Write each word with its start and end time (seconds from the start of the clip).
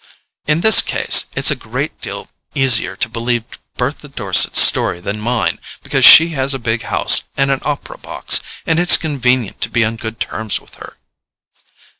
In 0.47 0.61
this 0.61 0.81
case 0.81 1.25
it's 1.35 1.51
a 1.51 1.55
great 1.55 2.01
deal 2.01 2.27
easier 2.55 2.95
to 2.95 3.07
believe 3.07 3.43
Bertha 3.77 4.07
Dorset's 4.07 4.59
story 4.59 4.99
than 4.99 5.19
mine, 5.21 5.59
because 5.83 6.03
she 6.03 6.29
has 6.29 6.55
a 6.55 6.67
big 6.67 6.81
house 6.81 7.25
and 7.37 7.51
an 7.51 7.59
opera 7.61 7.99
box, 7.99 8.39
and 8.65 8.79
it's 8.79 8.97
convenient 8.97 9.61
to 9.61 9.69
be 9.69 9.85
on 9.85 9.97
good 9.97 10.19
terms 10.19 10.59
with 10.59 10.73
her." 10.81 10.97